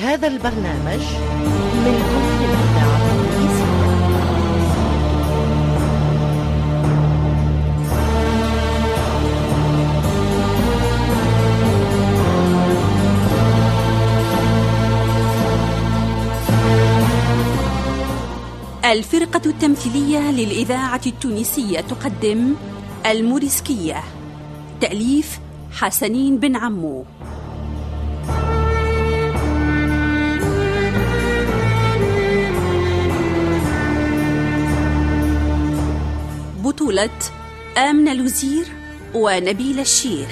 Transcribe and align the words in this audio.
هذا 0.00 0.28
البرنامج 0.28 1.00
من 1.84 2.00
الفرقة 18.84 19.40
التمثيلية 19.46 20.30
للإذاعة 20.30 21.00
التونسية 21.06 21.80
تقدم 21.80 22.54
الموريسكية 23.06 24.02
تأليف 24.80 25.38
حسنين 25.72 26.38
بن 26.38 26.56
عمو. 26.56 27.04
بطولة 36.80 37.10
آمنة 37.78 38.12
لوزير 38.14 38.66
ونبيل 39.14 39.80
الشيخ. 39.80 40.28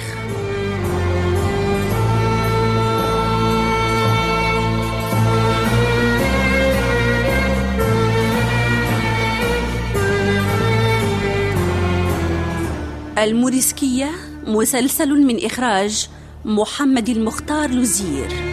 الموريسكية 13.17 14.11
مسلسل 14.47 15.09
من 15.09 15.45
إخراج 15.45 16.09
محمد 16.45 17.09
المختار 17.09 17.69
لوزير 17.69 18.48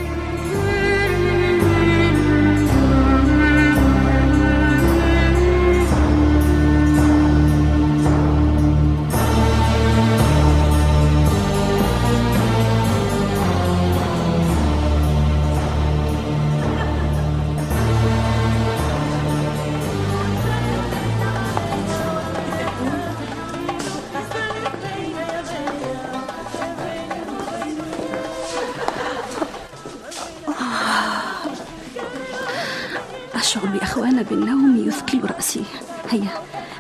أخوانا 34.26 34.44
بالنوم 34.44 34.88
يثقل 34.88 35.20
رأسي. 35.24 35.64
هيا 36.10 36.30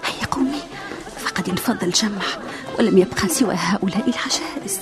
هيا 0.04 0.26
قومي. 0.30 0.60
فقد 1.18 1.48
انفض 1.48 1.84
الجمع 1.84 2.22
ولم 2.78 2.98
يبقى 2.98 3.28
سوى 3.28 3.54
هؤلاء 3.54 4.10
العجائز. 4.10 4.78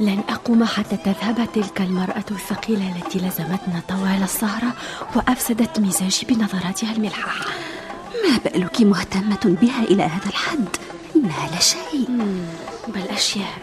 لن 0.00 0.22
أقوم 0.28 0.64
حتى 0.64 0.96
تذهب 0.96 1.48
تلك 1.54 1.80
المرأة 1.80 2.24
الثقيلة 2.30 2.96
التي 2.96 3.18
لزمتنا 3.18 3.82
طوال 3.88 4.22
السهرة 4.22 4.72
وأفسدت 5.16 5.80
مزاجي 5.80 6.26
بنظراتها 6.26 6.92
الملحة 6.92 7.46
ما 8.24 8.38
بالك 8.44 8.80
مهتمة 8.80 9.40
بها 9.44 9.82
إلى 9.82 10.02
هذا 10.02 10.26
الحد؟ 10.26 10.68
إنها 11.16 11.50
لا 11.50 11.60
شيء. 11.60 12.08
بل 12.88 13.02
أشياء. 13.10 13.58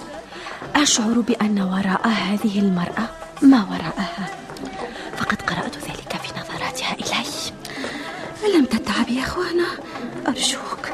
أشعر 0.76 1.20
بأن 1.20 1.62
وراء 1.62 2.08
هذه 2.08 2.60
المرأة 2.60 3.10
ما 3.42 3.64
وراءها؟ 3.64 4.45
لم 8.48 8.66
تتعبي 8.66 9.16
يا 9.16 9.24
أخوانا؟ 9.24 9.68
أرجوك 10.28 10.90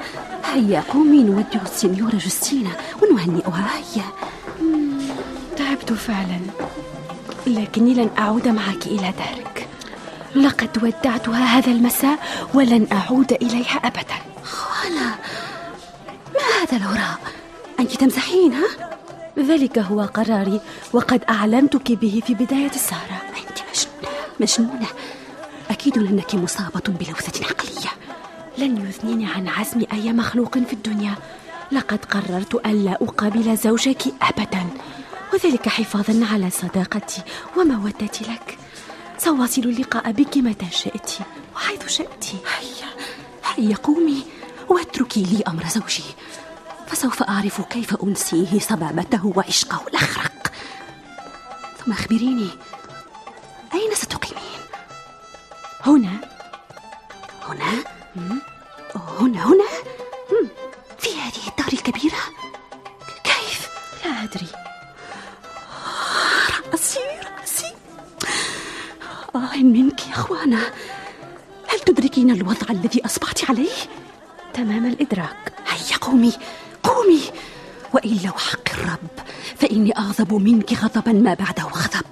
هيا 0.46 0.84
قومي 0.90 1.24
نودع 1.24 1.62
السنيورة 1.66 2.16
جوستينا 2.16 2.70
ونهنئها 3.02 3.70
هيا. 3.78 4.06
تعبت 5.58 5.94
فعلا 5.94 6.40
لكني 7.48 7.94
لن 7.94 8.10
أعود 8.20 8.48
معك 8.48 8.88
إلى 8.88 9.14
دارك. 9.18 9.68
لقد 10.36 10.84
ودعتها 10.84 11.46
هذا 11.46 11.72
المساء 11.72 12.20
ولن 12.54 12.88
أعود 12.92 13.34
إليها 13.34 13.78
أبدا. 13.84 14.16
خوانا 14.44 15.16
ما 16.34 16.62
هذا 16.62 16.78
الهراء؟ 16.78 17.20
أنت 17.80 17.92
تمزحين 17.92 18.54
ها؟ 18.54 18.68
ذلك 19.40 19.80
هو 19.80 20.02
قراري 20.02 20.62
وقد 20.94 21.24
أعلنتك 21.30 21.92
به 21.92 22.22
في 22.28 22.34
بداية 22.34 22.72
السهرة. 22.72 23.22
أنت 23.38 23.60
مجنونة 23.70 24.12
مجنونة. 24.40 24.88
أكيد 25.72 25.98
أنك 25.98 26.36
مصابة 26.36 26.84
بلوثة 26.88 27.46
عقلية. 27.46 27.90
لن 28.58 28.90
يثنيني 28.90 29.26
عن 29.26 29.48
عزم 29.48 29.84
أي 29.94 30.14
مخلوق 30.14 30.58
في 30.58 30.74
الدنيا. 30.74 31.16
لقد 31.72 32.06
قررت 32.06 32.56
ألا 32.56 32.92
أقابل 32.92 33.58
زوجك 33.58 34.04
أبدا. 34.22 34.68
وذلك 35.34 35.70
حفاظا 35.70 36.28
على 36.34 36.50
صداقتي 36.50 37.22
ومودتي 37.58 38.24
لك. 38.24 38.58
سواصل 39.18 39.62
اللقاء 39.62 40.12
بك 40.12 40.38
متى 40.38 40.68
شئت 40.72 41.12
وحيث 41.56 41.88
شئت. 41.88 42.26
هيا 42.60 42.90
هيا 43.56 43.76
قومي 43.76 44.24
واتركي 44.70 45.24
لي 45.24 45.44
أمر 45.48 45.64
زوجي. 45.68 46.04
فسوف 46.88 47.24
أعرف 47.24 47.62
كيف 47.62 47.96
أنسيه 48.04 48.60
صبابته 48.60 49.34
وعشقه 49.36 49.88
الأخرق. 49.88 50.52
ثم 51.86 51.92
أخبريني 51.92 52.50
هنا 55.86 56.10
هنا؟ 57.48 57.84
هنا 58.96 59.46
هنا؟ 59.48 59.68
في 61.00 61.10
هذه 61.10 61.48
الدار 61.48 61.74
الكبيرة؟ 61.74 62.18
كيف؟ 63.24 63.70
لا 64.06 64.24
أدري 64.24 64.48
رأسي 66.74 67.00
رأسي 67.40 67.74
آه 69.36 69.56
منك 69.58 70.08
يا 70.08 70.14
أخوانا 70.14 70.62
هل 71.70 71.80
تدركين 71.80 72.32
الوضع 72.32 72.68
الذي 72.70 73.06
أصبحت 73.06 73.50
عليه؟ 73.50 73.72
تمام 74.54 74.86
الإدراك 74.86 75.54
هيا 75.68 75.98
قومي 76.02 76.34
قومي 76.84 77.22
وإلا 77.94 78.30
وحق 78.30 78.70
الرب 78.74 79.10
فإني 79.58 79.98
أغضب 79.98 80.34
منك 80.34 80.74
غضبا 80.74 81.12
ما 81.12 81.34
بعده 81.34 81.64
غضب 81.64 82.06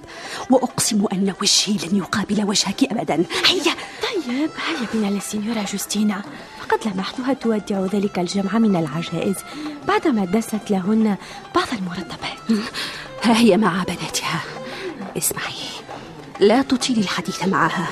وأقسم 0.50 1.04
أن 1.12 1.34
وجهي 1.42 1.88
لن 1.88 1.96
يقابل 1.96 2.44
وجهك 2.44 2.84
أبدا. 2.84 3.24
هيا. 3.46 3.74
طيب 4.02 4.50
هيا 4.66 4.86
بنا 4.94 5.06
للسينيورا 5.06 5.62
جوستينا. 5.62 6.22
فقد 6.60 6.92
لمحتها 6.94 7.32
تودع 7.32 7.80
ذلك 7.92 8.18
الجمع 8.18 8.58
من 8.58 8.76
العجائز. 8.76 9.36
بعدما 9.88 10.24
دست 10.24 10.70
لهن 10.70 11.16
بعض 11.54 11.68
المرتبات. 11.72 12.64
ها 13.22 13.36
هي 13.36 13.56
مع 13.56 13.84
بناتها. 13.84 14.40
اسمعي. 15.16 15.54
لا 16.40 16.62
تطيلي 16.62 17.00
الحديث 17.00 17.48
معها. 17.48 17.88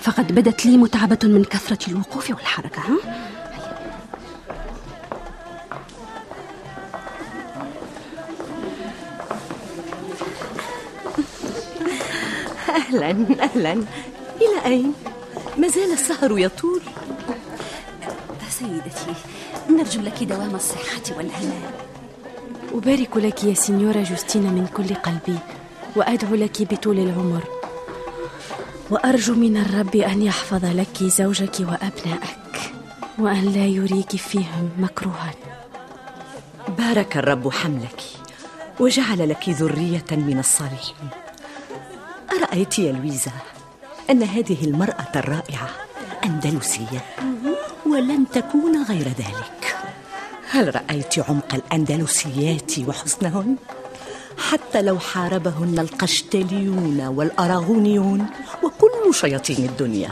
فقد 0.00 0.32
بدت 0.32 0.66
لي 0.66 0.76
متعبة 0.76 1.18
من 1.24 1.44
كثرة 1.44 1.90
الوقوف 1.90 2.30
والحركة 2.30 2.80
ها؟ 2.80 3.25
أهلا 12.76 13.10
أهلا. 13.42 13.72
إلى 14.36 14.58
أين؟ 14.64 14.92
ما 15.58 15.68
زال 15.68 15.92
السهر 15.92 16.38
يطول. 16.38 16.82
سيدتي 18.50 19.14
نرجو 19.70 20.00
لك 20.00 20.24
دوام 20.24 20.54
الصحة 20.54 21.16
والهناء 21.16 21.72
أبارك 22.74 23.16
لك 23.16 23.44
يا 23.44 23.54
سينيورا 23.54 24.02
جوستينا 24.02 24.50
من 24.50 24.66
كل 24.66 24.94
قلبي 24.94 25.38
وأدعو 25.96 26.34
لك 26.34 26.72
بطول 26.72 26.98
العمر. 26.98 27.44
وأرجو 28.90 29.34
من 29.34 29.56
الرب 29.56 29.96
أن 29.96 30.22
يحفظ 30.22 30.64
لك 30.64 31.02
زوجك 31.02 31.60
وأبنائك 31.60 32.72
وأن 33.18 33.44
لا 33.44 33.66
يريك 33.66 34.16
فيهم 34.16 34.70
مكروها. 34.78 35.34
بارك 36.78 37.16
الرب 37.16 37.52
حملك 37.52 38.02
وجعل 38.80 39.28
لك 39.28 39.48
ذرية 39.48 40.10
من 40.10 40.38
الصالحين. 40.38 41.25
أرأيت 42.46 42.78
يا 42.78 42.92
لويزا 42.92 43.32
أن 44.10 44.22
هذه 44.22 44.64
المرأة 44.64 45.08
الرائعة 45.16 45.68
أندلسية 46.24 47.04
ولن 47.86 48.24
تكون 48.32 48.82
غير 48.82 49.08
ذلك. 49.08 49.76
هل 50.50 50.74
رأيت 50.74 51.18
عمق 51.18 51.54
الأندلسيات 51.54 52.78
وحسنهن؟ 52.78 53.56
حتى 54.38 54.82
لو 54.82 54.98
حاربهن 54.98 55.78
القشتليون 55.78 57.00
والأراغونيون 57.00 58.26
وكل 58.62 59.14
شياطين 59.14 59.64
الدنيا. 59.64 60.10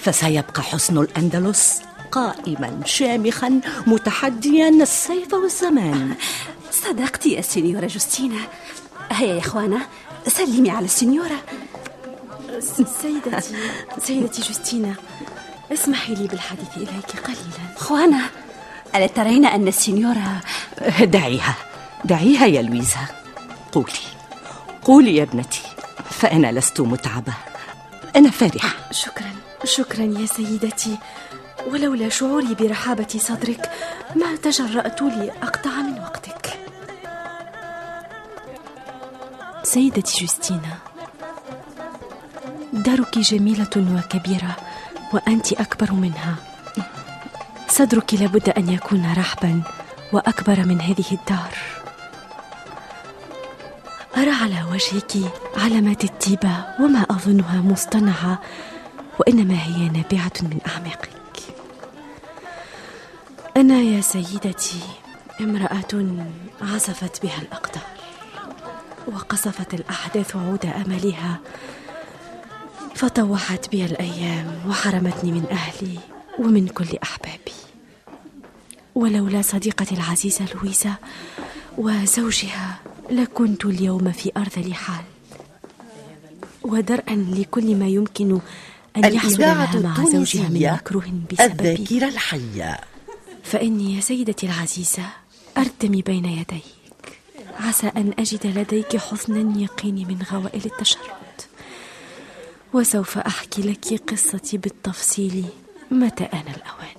فسيبقى 0.00 0.62
حسن 0.62 0.98
الأندلس 0.98 1.82
قائما 2.12 2.80
شامخا 2.84 3.60
متحديا 3.86 4.68
السيف 4.68 5.34
والزمان. 5.34 6.14
صدقت 6.70 7.26
يا 7.26 7.40
سينيورا 7.40 7.86
جوستينا 7.86 8.40
هيا 9.10 9.34
يا 9.34 9.38
إخوانا 9.38 9.80
سلمي 10.28 10.70
على 10.70 10.84
السينيورا 10.84 11.38
سيدتي 13.02 13.54
سيدتي 13.98 14.42
جوستينا 14.42 14.94
اسمحي 15.72 16.14
لي 16.14 16.26
بالحديث 16.26 16.76
إليك 16.76 17.20
قليلا. 17.24 17.76
خوانا 17.76 18.20
ألا 18.94 19.06
ترين 19.06 19.46
أن 19.46 19.68
السينيورا 19.68 20.40
دعيها 21.00 21.54
دعيها 22.04 22.46
يا 22.46 22.62
لويزا. 22.62 23.06
قولي 23.72 23.92
قولي 24.84 25.16
يا 25.16 25.22
ابنتي 25.22 25.62
فأنا 26.10 26.52
لست 26.52 26.80
متعبة. 26.80 27.34
أنا 28.16 28.30
فرحة 28.30 28.68
شكرا 28.90 29.30
شكرا 29.64 30.04
يا 30.04 30.26
سيدتي. 30.26 30.98
ولولا 31.66 32.08
شعوري 32.08 32.54
برحابة 32.54 33.08
صدرك 33.18 33.70
ما 34.16 34.36
تجرأت 34.36 35.02
لي 35.02 35.32
سيدتي 39.78 40.20
جوستينا 40.20 40.78
دارك 42.72 43.18
جميلة 43.18 43.70
وكبيرة 43.76 44.56
وأنت 45.12 45.52
أكبر 45.52 45.92
منها. 45.92 46.34
صدرك 47.68 48.14
لابد 48.14 48.48
أن 48.48 48.68
يكون 48.68 49.12
رحبا 49.18 49.62
وأكبر 50.12 50.64
من 50.64 50.80
هذه 50.80 51.04
الدار. 51.12 51.54
أرى 54.16 54.30
على 54.30 54.62
وجهك 54.72 55.12
علامات 55.56 56.04
الطيبة 56.04 56.64
وما 56.80 57.06
أظنها 57.10 57.62
مصطنعة 57.62 58.42
وإنما 59.18 59.54
هي 59.62 59.88
نابعة 59.88 60.36
من 60.42 60.58
أعماقك. 60.68 61.10
أنا 63.56 63.80
يا 63.80 64.00
سيدتي 64.00 64.80
امرأة 65.40 66.16
عزفت 66.62 67.22
بها 67.22 67.38
الأقدار. 67.42 67.97
وقصفت 69.08 69.74
الأحداث 69.74 70.36
عود 70.36 70.66
أملها. 70.66 71.38
فطوحت 72.94 73.68
بي 73.68 73.84
الأيام 73.84 74.62
وحرمتني 74.68 75.32
من 75.32 75.44
أهلي 75.50 75.98
ومن 76.38 76.68
كل 76.68 76.98
أحبابي. 77.02 77.58
ولولا 78.94 79.42
صديقتي 79.42 79.94
العزيزة 79.94 80.44
لويزا 80.54 80.94
وزوجها 81.78 82.78
لكنت 83.10 83.64
اليوم 83.64 84.12
في 84.12 84.32
أرذل 84.36 84.74
حال 84.74 85.04
ودرءا 86.62 87.14
لكل 87.14 87.74
ما 87.76 87.88
يمكن 87.88 88.40
أن 88.96 89.14
يحصل 89.14 89.40
لها 89.40 89.80
مع 89.80 90.04
زوجها 90.04 90.48
من 90.48 90.72
مكروه 90.72 91.04
بسببي. 91.32 91.72
الذاكرة 91.72 92.08
الحية. 92.08 92.80
فإني 93.42 93.96
يا 93.96 94.00
سيدتي 94.00 94.46
العزيزة 94.46 95.06
أرتمي 95.58 96.02
بين 96.02 96.24
يديك 96.24 96.77
عسى 97.58 97.86
أن 97.86 98.12
أجد 98.18 98.46
لديك 98.46 98.96
حسن 98.96 99.60
يقيني 99.60 100.04
من 100.04 100.22
غوائل 100.32 100.64
التشرد. 100.64 101.40
وسوف 102.72 103.18
أحكي 103.18 103.62
لك 103.62 104.10
قصتي 104.10 104.56
بالتفصيل 104.56 105.44
متى 105.90 106.24
آن 106.24 106.54
الأوان. 106.56 106.98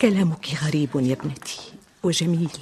كلامك 0.00 0.48
غريب 0.64 0.88
يا 0.94 1.12
ابنتي 1.12 1.60
وجميل 2.02 2.58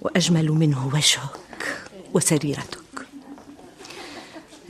وأجمل 0.00 0.48
منه 0.48 0.86
وجهك 0.86 1.88
وسريرتك. 2.14 3.06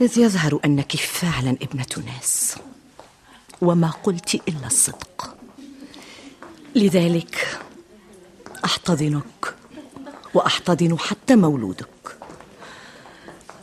إذ 0.01 0.19
يظهر 0.19 0.59
أنك 0.65 0.95
فعلا 0.95 1.49
ابنة 1.49 2.05
ناس 2.05 2.55
وما 3.61 3.89
قلت 3.89 4.35
إلا 4.35 4.67
الصدق. 4.67 5.37
لذلك 6.75 7.59
أحتضنك 8.65 9.55
وأحتضن 10.33 10.99
حتى 10.99 11.35
مولودك. 11.35 11.87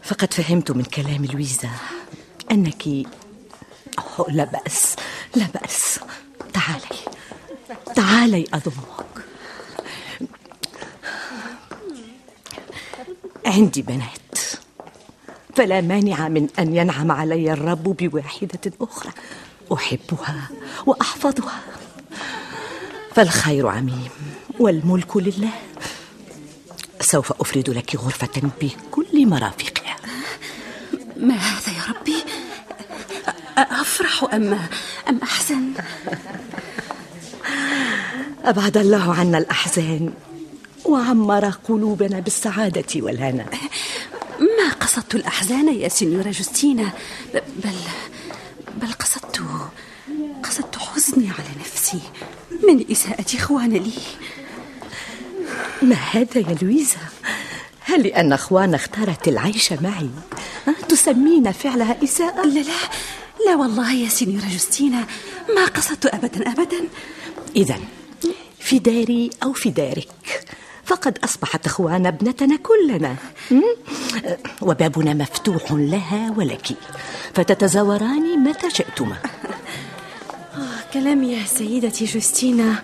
فقد 0.02 0.34
فهمت 0.34 0.70
من 0.70 0.84
كلام 0.84 1.24
لويزا 1.24 1.70
أوه 3.98 4.30
لا 4.30 4.44
بأس 4.44 4.96
لا 5.34 5.46
بأس. 5.54 6.00
تعالي 6.52 6.98
تعالي 7.94 8.46
أضمك. 8.54 9.24
عندي 13.46 13.82
بنات 13.82 14.38
فلا 15.56 15.80
مانع 15.80 16.28
من 16.28 16.48
أن 16.58 16.76
ينعم 16.76 17.12
علي 17.12 17.52
الرب 17.52 17.82
بواحدة 17.82 18.72
أخرى. 18.80 19.12
أحبها 19.72 20.48
وأحفظها. 20.86 21.60
فالخير 23.14 23.66
عميم. 23.68 24.08
والملك 24.58 25.16
لله. 25.16 25.52
سوف 27.00 27.32
أفرد 27.40 27.70
لك 27.70 27.96
غرفة 27.96 28.50
بكل 28.60 29.26
مرافقها. 29.26 29.96
ما 31.16 31.34
هذا 31.34 31.72
يا 31.72 31.82
ربي؟ 31.88 32.16
أفرح 33.58 34.24
أم 34.34 34.68
أم 35.08 35.20
أحزن؟ 35.22 35.72
أبعد 38.44 38.76
الله 38.76 39.14
عنا 39.14 39.38
الأحزان 39.38 40.12
وعمر 40.84 41.50
قلوبنا 41.50 42.20
بالسعادة 42.20 42.86
والهنا. 42.96 43.46
ما 44.40 44.72
قصدت 44.80 45.14
الأحزان 45.14 45.74
يا 45.74 45.88
سينيورا 45.88 46.30
جوستينا؟ 46.30 46.92
بل 47.34 47.74
بل 48.76 48.92
قصدت 48.92 49.40
قصدت 50.42 50.78
حزني 50.78 51.30
على 51.30 51.48
نفسي 51.60 52.00
من 52.68 52.90
إساءة 52.90 53.36
إخوان 53.36 53.72
لي. 53.72 53.92
ما 55.82 55.94
هذا 55.94 56.38
يا 56.38 56.56
لويزا؟ 56.62 56.96
هل 57.80 58.02
لأن 58.02 58.32
أخوانا 58.32 58.76
اختارت 58.76 59.28
العيش 59.28 59.72
معي؟ 59.72 60.10
تسمين 60.88 61.52
فعلها 61.52 61.96
إساءة؟ 62.04 62.46
لا 62.46 62.60
لا. 62.60 62.72
لا 63.46 63.56
والله 63.56 63.92
يا 63.92 64.08
سينيورا 64.08 64.46
جوستينا 64.48 65.06
ما 65.56 65.64
قصدت 65.64 66.06
أبدا 66.06 66.52
أبدا. 66.52 66.88
إذا 67.56 67.78
في 68.60 68.78
داري 68.78 69.30
أو 69.42 69.52
في 69.52 69.70
دارك. 69.70 70.08
فقد 70.84 71.18
أصبحت 71.24 71.66
أخوانا 71.66 72.08
ابنتنا 72.08 72.56
كلنا. 72.56 73.16
وبابنا 74.62 75.14
مفتوح 75.14 75.72
لها 75.72 76.34
ولك. 76.36 76.66
فتتزوران 77.34 78.44
متى 78.44 78.70
شئتما. 78.70 79.16
آه 80.54 80.92
كلامي 80.94 81.32
يا 81.32 81.44
سيدتي 81.46 82.04
جوستينا. 82.04 82.82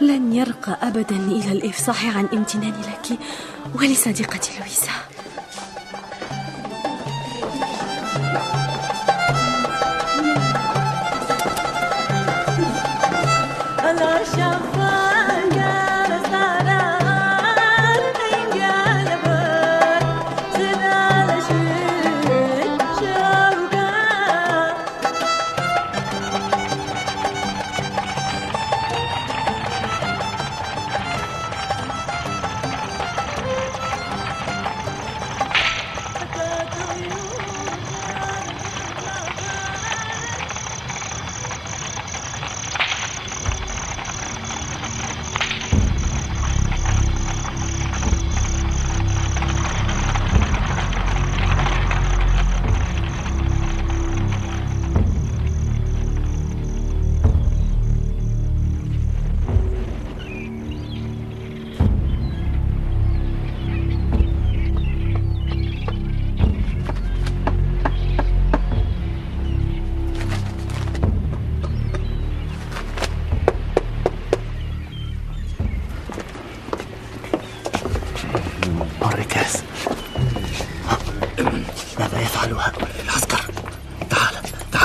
لن 0.00 0.32
يرقى 0.32 0.78
أبدا 0.82 1.16
إلى 1.16 1.52
الإفصاح 1.52 2.16
عن 2.16 2.26
امتناني 2.32 2.82
لك 2.82 3.18
ولصديقتي 3.74 4.50
لويزا. 4.58 5.15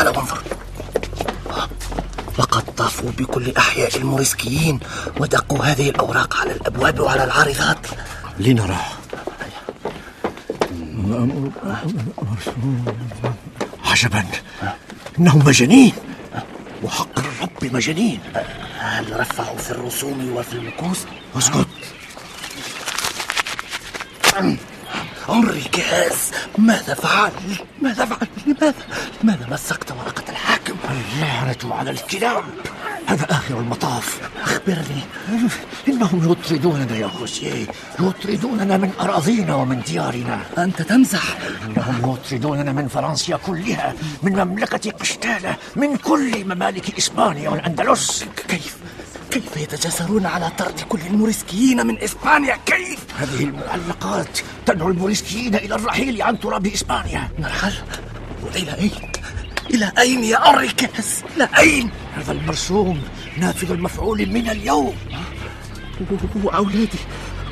تعال 0.04 0.18
وانظر. 0.18 0.42
لقد 2.40 2.76
طافوا 2.76 3.12
بكل 3.18 3.54
أحياء 3.58 3.98
الموريسكيين 3.98 4.80
ودقوا 5.18 5.66
هذه 5.66 5.90
الأوراق 5.90 6.38
على 6.38 6.52
الأبواب 6.52 7.00
وعلى 7.00 7.24
العارضات. 7.24 7.88
لنرى. 8.40 8.82
عجبا. 13.86 14.26
انه 15.20 15.38
مجانين. 15.38 15.94
وحق 16.84 17.20
الرب 17.20 17.76
مجانين. 17.76 18.20
هل 18.80 19.20
رفعوا 19.20 19.58
في 19.58 19.72
الرسوم 19.72 20.34
وفي 20.36 20.54
المكوس؟ 20.54 20.98
أسكت. 21.38 21.68
انريكاس 25.30 26.32
ماذا 26.58 26.94
فعل؟ 26.94 27.32
ماذا 27.82 28.06
فعل؟ 28.06 28.28
لماذا؟ 28.48 28.74
لماذا 29.24 29.48
مسكت 29.52 29.92
ورقة 29.92 30.24
الحاكم؟ 30.30 30.76
اللعنة 30.92 31.76
على 31.76 31.92
الكلاب 31.92 32.44
هذا 33.08 33.26
آخر 33.30 33.60
المطاف 33.60 34.20
أخبرني 34.44 35.02
إنهم 35.88 36.32
يطردوننا 36.32 36.98
يا 36.98 37.08
خوسيه 37.08 37.68
يطردوننا 38.00 38.78
من 38.78 38.92
أراضينا 39.00 39.56
ومن 39.56 39.82
ديارنا 39.82 40.40
أنت 40.58 40.82
تمزح 40.82 41.38
إنهم 41.66 42.14
يطردوننا 42.14 42.72
من 42.72 42.88
فرنسا 42.88 43.38
كلها 43.38 43.94
من 44.24 44.44
مملكة 44.46 44.92
قشتالة 44.92 45.56
من 45.76 45.98
كل 45.98 46.46
ممالك 46.46 46.98
إسبانيا 46.98 47.50
والأندلس 47.50 48.26
كيف؟ 48.48 48.81
كيف 49.32 49.58
يتجاسرون 49.58 50.26
على 50.26 50.52
طرد 50.58 50.80
كل 50.90 51.00
الموريسكيين 51.10 51.88
من 51.88 52.02
إسبانيا؟ 52.02 52.58
كيف؟ 52.66 53.00
هذه 53.18 53.44
المعلقات 53.44 54.40
تدعو 54.66 54.90
الموريسكيين 54.90 55.56
إلى 55.56 55.76
الرحيل 55.76 56.22
عن 56.22 56.40
تراب 56.40 56.68
إسبانيا 56.68 57.30
نرحل؟ 57.40 57.74
وإلى 58.44 58.74
أين؟ 58.74 58.92
إلى 59.70 59.92
أين 60.00 60.24
يا 60.24 60.50
أريكاس؟ 60.50 61.24
إلى 61.36 61.50
أين؟ 61.58 61.90
هذا 62.16 62.32
المرسوم 62.32 63.02
نافذ 63.38 63.72
المفعول 63.72 64.30
من 64.30 64.50
اليوم 64.50 64.96
وأولادي 66.44 67.00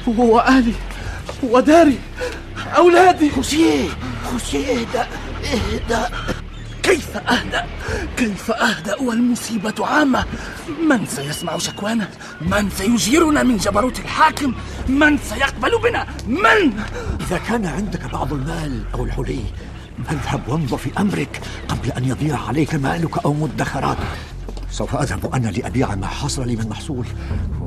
وأهلي 0.08 0.74
وداري 1.44 2.00
أولادي 2.76 3.30
خوسيه 3.30 3.90
خوسيه 4.32 4.82
إهدأ 4.82 5.08
إهدأ 5.44 6.10
كيف 7.00 7.18
أهدأ؟ 7.18 7.66
كيف 8.18 8.52
أهدأ 8.52 9.02
والمصيبة 9.02 9.88
عامة؟ 9.88 10.26
من 10.90 11.06
سيسمع 11.06 11.58
شكوانا؟ 11.58 12.10
من 12.42 12.70
سيجيرنا 12.70 13.44
من 13.44 13.58
جبروت 13.58 14.00
الحاكم؟ 14.00 14.54
من 14.88 15.18
سيقبل 15.18 15.72
بنا؟ 15.84 16.08
من؟ 16.28 16.80
إذا 17.20 17.38
كان 17.38 17.66
عندك 17.66 18.12
بعض 18.14 18.34
المال 18.34 18.84
أو 18.94 19.04
الحلي 19.04 19.44
فاذهب 20.06 20.42
وانظر 20.48 20.78
في 20.78 20.90
أمرك 21.00 21.42
قبل 21.68 21.92
أن 21.92 22.06
يضيع 22.06 22.40
عليك 22.48 22.76
مالك 22.76 23.26
أو 23.26 23.34
مدخراتك 23.34 24.08
سوف 24.72 24.96
أذهب 24.96 25.36
أنا 25.36 25.48
لأبيع 25.48 25.96
ما 25.96 26.08
حصل 26.08 26.48
لي 26.48 26.56
من 26.56 26.70
محصول 26.70 27.06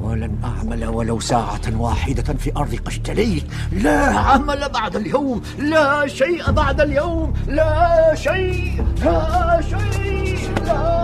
ولن 0.03 0.39
أعمل 0.45 0.85
ولو 0.85 1.21
ساعة 1.21 1.61
واحدة 1.77 2.35
في 2.35 2.53
أرض 2.57 2.75
قشتليت 2.87 3.45
لا 3.73 3.99
عمل 4.19 4.69
بعد 4.69 4.97
اليوم 4.97 5.43
لا 5.59 6.07
شيء 6.07 6.51
بعد 6.51 6.81
اليوم 6.81 7.33
لا 7.47 8.15
شيء 8.15 8.85
لا 9.05 9.61
شيء 9.71 10.39
لا 10.67 11.01
شيء 11.01 11.02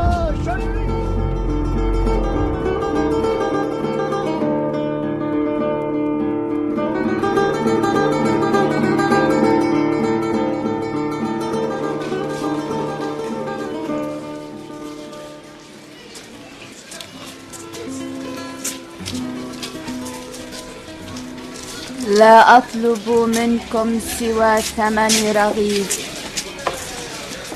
لا 22.28 22.58
أطلب 22.58 23.08
منكم 23.08 24.00
سوى 24.00 24.60
ثمن 24.76 25.14
رغيف. 25.36 25.90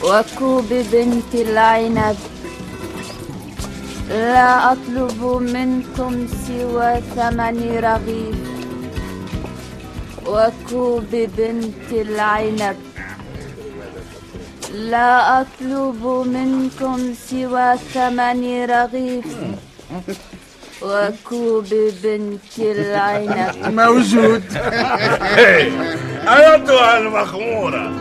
وكوب 0.04 0.68
بنت 0.92 1.34
العنب. 1.34 2.16
لا 4.08 4.72
أطلب 4.72 5.20
منكم 5.56 6.12
سوى 6.46 6.92
ثمن 7.16 7.56
رغيف. 7.88 8.40
وكوب 10.26 11.12
بنت 11.38 11.90
العنب. 11.92 12.76
لا 14.72 15.40
أطلب 15.40 16.02
منكم 16.36 17.14
سوى 17.30 17.68
ثمن 17.94 18.40
رغيف. 18.64 19.30
وكوب 20.84 21.66
بنت 22.02 22.58
العنب 22.58 23.54
موجود. 23.80 24.42
أيتها 26.28 26.98
المخمورة. 26.98 27.92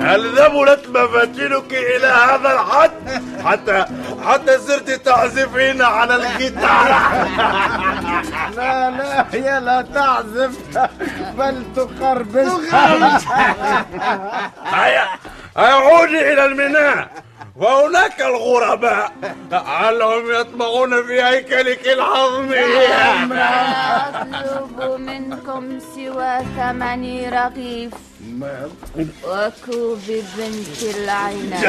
هل 0.00 0.28
ذبلت 0.38 0.88
مفاتنك 0.88 1.72
إلى 1.72 2.06
هذا 2.06 2.52
الحد؟ 2.52 3.22
حتى 3.44 3.84
حتى 4.26 4.58
صرت 4.58 4.90
تعزفين 4.90 5.82
على 5.82 6.16
الجيتار 6.16 6.88
لا 8.56 8.90
لا 8.90 9.26
هي 9.32 9.60
لا 9.60 9.84
تعزف 9.94 10.58
بل 11.38 11.62
تخربش 11.76 12.62
هيا 14.72 15.06
هيا 15.56 15.74
عودي 15.74 16.32
إلى 16.32 16.44
الميناء. 16.44 17.08
وهناك 17.56 18.20
الغرباء. 18.20 19.12
لعلهم 19.50 20.30
يطمعون 20.40 21.06
في 21.06 21.22
هيكلك 21.22 21.88
العظمي 21.88 22.56
لا 23.28 24.08
أطلب 24.08 25.00
منكم 25.00 25.78
سوى 25.94 26.38
ثمن 26.56 27.28
رغيف. 27.32 27.92
وكوب 29.24 30.00
بنت 30.06 30.82
العنب 30.96 31.54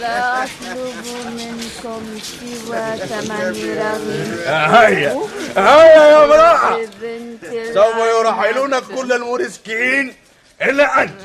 لا 0.00 0.42
أطلب 0.42 1.04
منكم 1.36 2.02
سوى 2.22 2.96
ثمن 2.96 3.78
رغيف. 3.78 4.48
هيا 4.48 5.16
هيا 5.56 6.06
يا 6.06 6.24
امرأة. 6.24 6.78
سوف 7.74 7.96
العنب. 7.96 8.18
يرحلون 8.18 8.78
كل 8.78 9.12
الموريسكيين 9.12 10.14
إلا 10.62 11.02
أنت. 11.02 11.20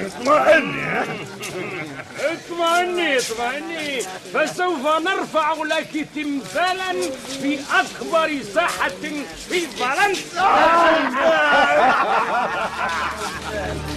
اطمئني 0.00 1.00
اطمئني 2.20 3.16
اطمئني. 3.18 4.00
فسوف 4.34 4.86
نرفع 4.86 5.54
لك 5.54 6.08
تمثالا 6.14 6.92
في 7.42 7.58
أكبر 7.72 8.42
ساحة 8.54 8.88
في 9.48 9.60
فرنسا 9.60 10.54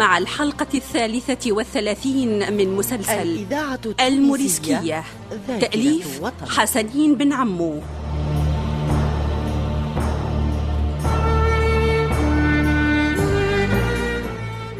مع 0.00 0.18
الحلقة 0.18 0.66
الثالثة 0.74 1.52
والثلاثين 1.52 2.52
من 2.56 2.76
مسلسل 2.76 3.12
الإذاعة 3.12 3.80
الموريسكية 4.00 5.04
تأليف 5.60 6.22
وطن. 6.22 6.46
حسنين 6.48 7.14
بن 7.14 7.32
عمو 7.32 7.80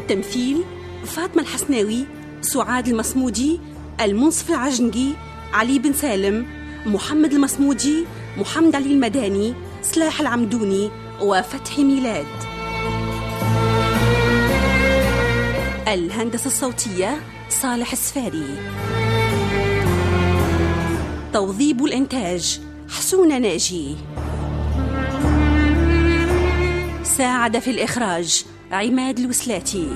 تمثيل 0.09 0.63
فاطمة 1.05 1.41
الحسناوي 1.41 2.05
سعاد 2.41 2.87
المصمودي 2.87 3.59
المنصف 4.01 4.49
العجنقي 4.49 5.07
علي 5.53 5.79
بن 5.79 5.93
سالم 5.93 6.45
محمد 6.85 7.33
المصمودي 7.33 8.05
محمد 8.37 8.75
علي 8.75 8.91
المداني 8.91 9.53
سلاح 9.81 10.21
العمدوني 10.21 10.89
وفتحي 11.21 11.83
ميلاد 11.83 12.25
الهندسة 15.93 16.47
الصوتية 16.47 17.21
صالح 17.49 17.91
السفاري. 17.91 18.57
توظيب 21.33 21.85
الإنتاج 21.85 22.59
حسون 22.89 23.41
ناجي. 23.41 23.95
ساعد 27.03 27.59
في 27.59 27.71
الإخراج 27.71 28.45
عماد 28.71 29.19
الوسلاتي. 29.19 29.87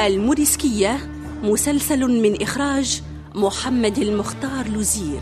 الموريسكية 0.00 1.10
مسلسل 1.42 2.22
من 2.22 2.42
إخراج 2.42 3.02
محمد 3.34 3.98
المختار 3.98 4.68
لوزير. 4.68 5.20